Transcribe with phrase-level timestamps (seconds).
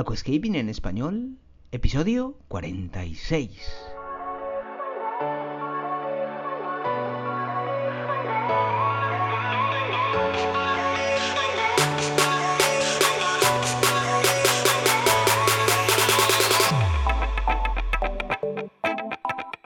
[0.00, 1.36] Aquascaping en español,
[1.72, 3.50] episodio 46.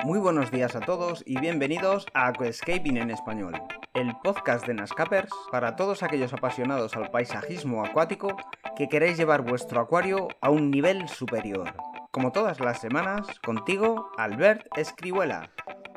[0.03, 3.55] Muy buenos días a todos y bienvenidos a Aquascaping en español,
[3.95, 8.37] el podcast de Nascapers para todos aquellos apasionados al paisajismo acuático
[8.77, 11.73] que queréis llevar vuestro acuario a un nivel superior.
[12.11, 15.49] Como todas las semanas, contigo, Albert Escribuela.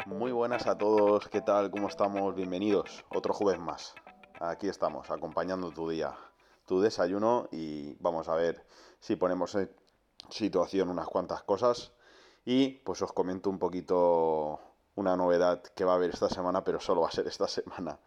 [0.05, 1.71] Muy buenas a todos, ¿qué tal?
[1.71, 2.35] ¿Cómo estamos?
[2.35, 3.03] Bienvenidos.
[3.09, 3.95] Otro jueves más.
[4.39, 6.13] Aquí estamos, acompañando tu día,
[6.67, 8.63] tu desayuno y vamos a ver
[8.99, 9.71] si ponemos en
[10.29, 11.93] situación unas cuantas cosas
[12.45, 14.66] y pues os comento un poquito
[14.97, 17.97] una novedad que va a haber esta semana, pero solo va a ser esta semana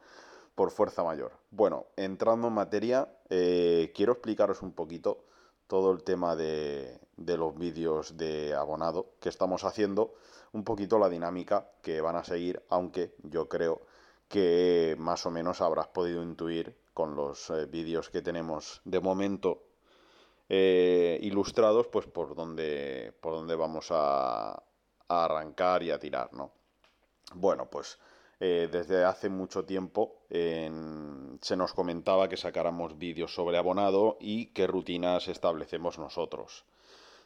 [0.54, 1.32] por fuerza mayor.
[1.50, 5.24] Bueno, entrando en materia, eh, quiero explicaros un poquito
[5.68, 10.14] todo el tema de, de los vídeos de abonado que estamos haciendo,
[10.52, 13.82] un poquito la dinámica que van a seguir, aunque yo creo
[14.28, 19.62] que más o menos habrás podido intuir con los eh, vídeos que tenemos de momento
[20.48, 26.59] eh, ilustrados, pues por donde, por donde vamos a, a arrancar y a tirar, ¿no?
[27.34, 27.98] Bueno, pues
[28.40, 34.66] eh, desde hace mucho tiempo se nos comentaba que sacáramos vídeos sobre abonado y qué
[34.66, 36.64] rutinas establecemos nosotros.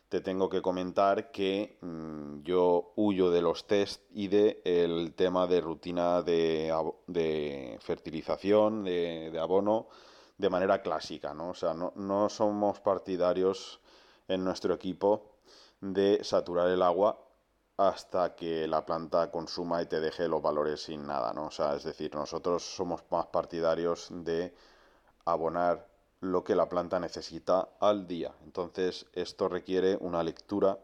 [0.09, 5.47] Te tengo que comentar que mm, yo huyo de los test y del el tema
[5.47, 9.89] de rutina de, fertilización, de, abono,
[10.39, 11.51] de manera clásica, ¿no?
[11.51, 13.81] O sea, no, no somos partidarios
[14.29, 15.39] en nuestro equipo
[15.81, 17.19] de saturar el agua
[17.77, 21.47] hasta que la planta consuma y te deje los valores sin nada, ¿no?
[21.47, 24.55] O sea, es decir, nosotros somos más partidarios de
[25.25, 25.89] abonar
[26.21, 28.33] lo que la planta necesita al día.
[28.45, 30.79] Entonces, esto requiere una lectura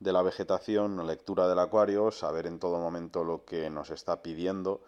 [0.00, 4.22] de la vegetación, una lectura del acuario, saber en todo momento lo que nos está
[4.22, 4.82] pidiendo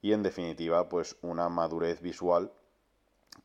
[0.00, 2.52] y en definitiva, pues una madurez visual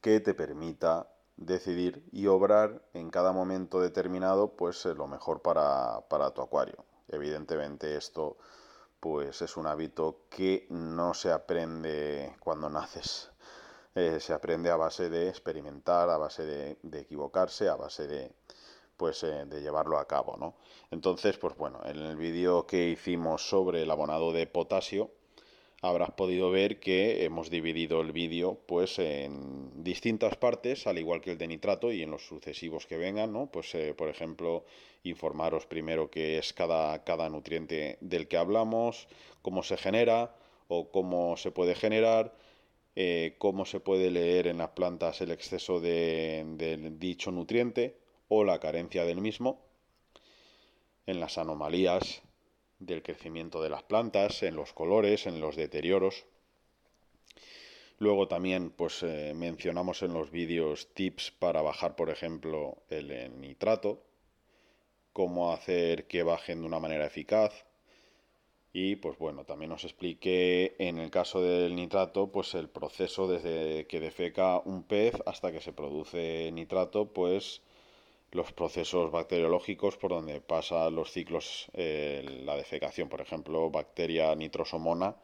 [0.01, 1.07] que te permita
[1.37, 6.85] decidir y obrar en cada momento determinado, pues lo mejor para, para tu acuario.
[7.07, 8.37] Evidentemente esto
[8.99, 13.31] pues es un hábito que no se aprende cuando naces.
[13.95, 18.31] Eh, se aprende a base de experimentar, a base de, equivocarse, a base de
[18.95, 20.53] pues eh, de llevarlo a cabo, ¿no?
[20.91, 25.09] Entonces, pues bueno, en el vídeo que hicimos sobre el abonado de potasio,
[25.81, 31.31] habrás podido ver que hemos dividido el vídeo pues en distintas partes, al igual que
[31.31, 33.47] el de nitrato y en los sucesivos que vengan, ¿no?
[33.47, 34.63] Pues eh, por ejemplo,
[35.03, 39.07] informaros primero qué es cada, cada nutriente del que hablamos,
[39.41, 40.35] cómo se genera
[40.67, 42.35] o cómo se puede generar,
[42.95, 47.97] eh, cómo se puede leer en las plantas el exceso de, de dicho nutriente
[48.27, 49.65] o la carencia del mismo,
[51.07, 52.21] en las anomalías
[52.81, 56.25] del crecimiento de las plantas, en los colores, en los deterioros.
[57.99, 64.03] Luego también pues eh, mencionamos en los vídeos tips para bajar, por ejemplo, el nitrato,
[65.13, 67.65] cómo hacer que bajen de una manera eficaz.
[68.73, 73.85] Y pues bueno, también os expliqué en el caso del nitrato, pues el proceso desde
[73.85, 77.61] que defeca un pez hasta que se produce nitrato, pues
[78.31, 85.15] los procesos bacteriológicos por donde pasa los ciclos eh, la defecación, por ejemplo, bacteria nitrosomona,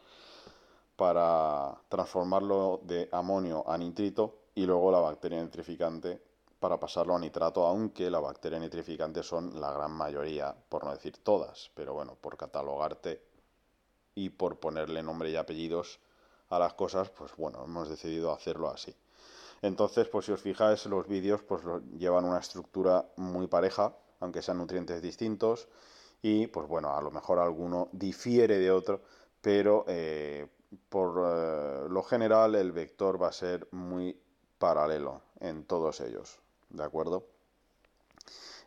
[0.95, 6.19] para transformarlo de amonio a nitrito y luego la bacteria nitrificante
[6.59, 11.17] para pasarlo a nitrato, aunque la bacteria nitrificante son la gran mayoría, por no decir
[11.17, 13.21] todas, pero bueno, por catalogarte
[14.15, 15.99] y por ponerle nombre y apellidos
[16.49, 18.95] a las cosas, pues bueno, hemos decidido hacerlo así.
[19.61, 21.61] Entonces, pues si os fijáis, los vídeos pues
[21.97, 25.67] llevan una estructura muy pareja, aunque sean nutrientes distintos,
[26.21, 29.01] y pues bueno, a lo mejor alguno difiere de otro,
[29.41, 30.47] pero eh,
[30.89, 34.19] por eh, lo general el vector va a ser muy
[34.57, 37.25] paralelo en todos ellos, ¿de acuerdo?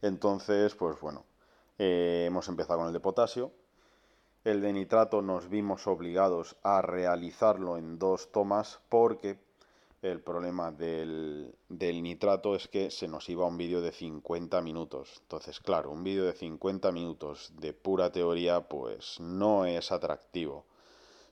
[0.03, 1.25] Entonces, pues bueno,
[1.79, 3.53] eh, hemos empezado con el de potasio.
[4.45, 9.39] El de nitrato nos vimos obligados a realizarlo en dos tomas porque
[10.03, 15.19] el problema del, nitrato es que se nos iba un vídeo de 50 minutos.
[15.23, 20.65] Entonces, claro, un vídeo de 50 minutos de pura teoría, pues no es atractivo.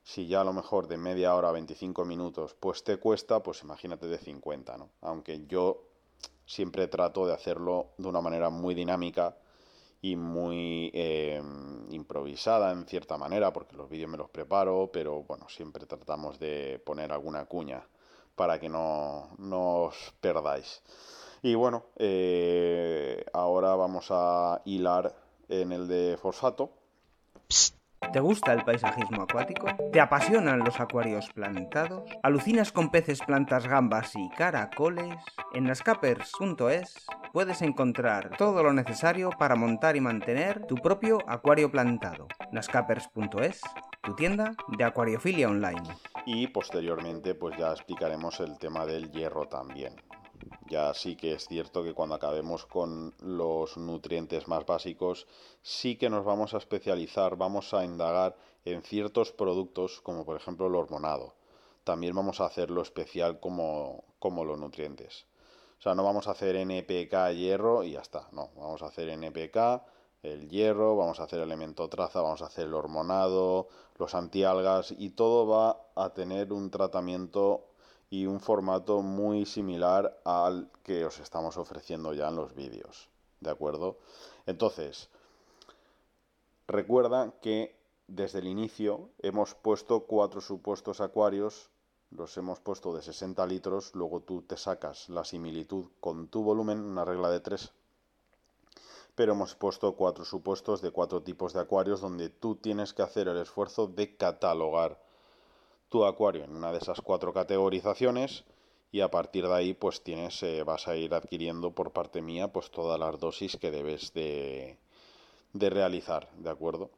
[0.03, 3.63] Si ya a lo mejor de media hora a 25 minutos, pues te cuesta, pues
[3.63, 4.91] imagínate de 50, ¿no?
[5.01, 5.85] Aunque yo
[6.47, 9.37] siempre trato de hacerlo de una manera muy dinámica
[10.01, 11.43] y muy eh,
[11.91, 16.81] improvisada en cierta manera, porque los vídeos me los preparo, pero bueno, siempre tratamos de
[16.85, 17.87] poner alguna cuña
[18.39, 20.83] para que no, os perdáis.
[21.43, 25.15] Y bueno, eh, ahora vamos a hilar
[25.49, 26.71] en el de fosfato.
[28.13, 29.67] ¿Te gusta el paisajismo acuático?
[29.93, 32.09] ¿Te apasionan los acuarios plantados?
[32.23, 35.17] ¿Alucinas con peces, plantas, gambas y caracoles?
[35.53, 42.29] En nascapers.es puedes encontrar todo lo necesario para montar y mantener tu propio acuario plantado.
[42.53, 43.61] nascapers.es,
[44.03, 45.83] tu tienda de acuariofilia online.
[46.31, 49.97] Y posteriormente pues ya explicaremos el tema del hierro también.
[50.69, 55.27] Ya sí que es cierto que cuando acabemos con los nutrientes más básicos,
[55.63, 58.37] sí que nos vamos a especializar, vamos a indagar
[58.67, 61.35] en ciertos productos, como por ejemplo el hormonado.
[61.83, 65.25] También vamos a hacerlo especial como, como los nutrientes.
[65.79, 68.29] O sea, no vamos a hacer NPK hierro y ya está.
[68.33, 69.57] No, vamos a hacer NPK,
[70.23, 75.11] el hierro, vamos a hacer elemento traza, vamos a hacer el hormonado, los antialgas y
[75.11, 77.65] todo va a tener un tratamiento
[78.11, 83.09] y un formato muy similar al que os estamos ofreciendo ya en los vídeos.
[83.41, 83.99] ¿De acuerdo?
[84.47, 85.09] Entonces,
[86.67, 91.71] recuerda que desde el inicio hemos puesto cuatro supuestos acuarios,
[92.11, 96.81] los hemos puesto de 60 litros, luego tú te sacas la similitud con tu volumen,
[96.81, 97.73] una regla de tres,
[99.15, 103.29] pero hemos puesto cuatro supuestos de cuatro tipos de acuarios donde tú tienes que hacer
[103.29, 105.08] el esfuerzo de catalogar
[105.89, 108.45] tu acuario en una de esas cuatro categorizaciones
[108.91, 112.49] y a partir de ahí pues tienes eh, vas a ir adquiriendo por parte mía
[112.49, 114.79] pues todas las dosis que debes de,
[115.53, 116.91] de realizar de acuerdo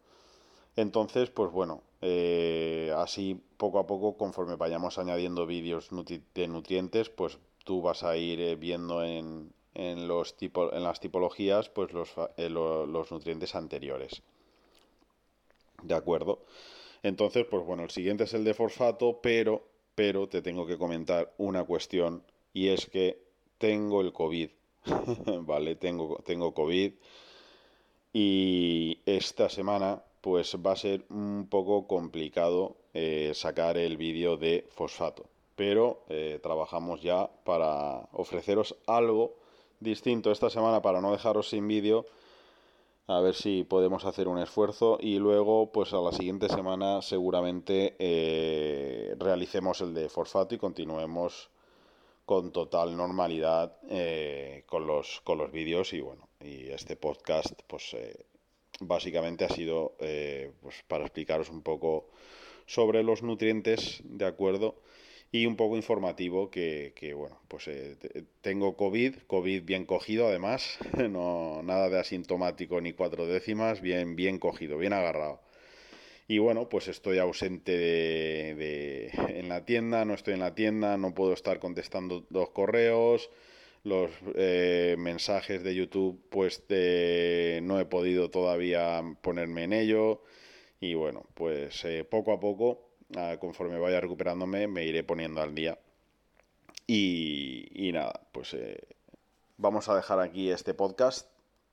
[0.76, 5.90] entonces pues bueno eh, así poco a poco conforme vayamos añadiendo vídeos
[6.34, 11.68] de nutrientes pues tú vas a ir eh, viendo en, en, los en las tipologías
[11.68, 14.22] pues los, los nutrientes anteriores.
[15.82, 16.40] De acuerdo
[17.02, 19.62] entonces, pues bueno, el siguiente es el de fosfato, pero,
[19.94, 23.18] pero te tengo que comentar una cuestión y es que
[23.58, 24.50] tengo el COVID,
[25.42, 25.76] ¿vale?
[25.76, 26.92] Tengo, tengo COVID
[28.12, 34.66] y esta semana pues va a ser un poco complicado eh, sacar el vídeo de
[34.70, 35.24] fosfato,
[35.56, 39.36] pero eh, trabajamos ya para ofreceros algo
[39.78, 42.04] distinto esta semana para no dejaros sin vídeo
[43.10, 47.96] a ver si podemos hacer un esfuerzo y luego pues a la siguiente semana seguramente
[47.98, 51.50] eh, realicemos el de fosfato y continuemos
[52.24, 57.94] con total normalidad eh, con los con los vídeos y bueno y este podcast pues
[57.94, 58.26] eh,
[58.78, 59.96] básicamente ha sido
[60.62, 62.10] pues para explicaros un poco
[62.66, 64.76] sobre los nutrientes de acuerdo
[65.32, 67.96] y un poco informativo que, bueno, pues eh,
[68.40, 70.78] tengo COVID, COVID bien cogido además,
[71.10, 75.40] no nada de asintomático ni cuatro décimas, bien, bien cogido, bien agarrado.
[76.26, 81.12] Y bueno, pues estoy ausente de, en la tienda, no estoy en la tienda, no
[81.14, 83.30] puedo estar contestando los correos,
[83.82, 86.62] los eh, mensajes de YouTube, pues
[87.62, 90.22] no he podido todavía ponerme en ello.
[90.80, 92.89] Y bueno, pues eh, poco a poco
[93.38, 95.78] conforme vaya recuperándome me iré poniendo al día.
[96.86, 98.82] Y, nada, pues eh,
[99.58, 101.28] vamos a dejar aquí este podcast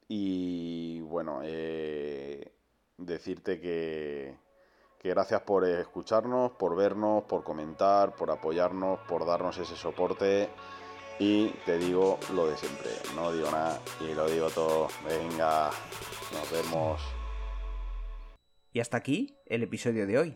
[0.08, 2.52] y bueno, eh,
[2.98, 4.36] decirte que,
[5.00, 10.50] que gracias por escucharnos, por vernos, por comentar, por apoyarnos, por darnos ese soporte.
[11.20, 14.88] Y te digo lo de siempre, no digo nada y lo digo todo.
[15.04, 15.72] Venga,
[16.32, 17.02] nos vemos.
[18.72, 20.36] Y hasta aquí el episodio de hoy.